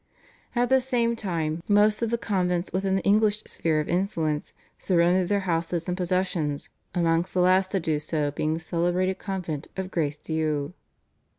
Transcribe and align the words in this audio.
At 0.55 0.69
the 0.69 0.81
same 0.81 1.15
time 1.15 1.61
most 1.67 2.01
of 2.01 2.09
the 2.09 2.17
convents 2.17 2.73
within 2.73 2.95
the 2.95 3.03
English 3.03 3.43
sphere 3.45 3.79
of 3.79 3.87
influence 3.87 4.51
surrendered 4.79 5.27
their 5.27 5.41
houses 5.41 5.87
and 5.87 5.95
possessions, 5.95 6.69
amongst 6.95 7.35
the 7.35 7.39
last 7.41 7.69
to 7.73 7.79
do 7.79 7.99
so 7.99 8.31
being 8.31 8.55
the 8.55 8.59
celebrated 8.59 9.19
convent 9.19 9.67
of 9.77 9.91
Grace 9.91 10.17
Dieu. 10.17 10.73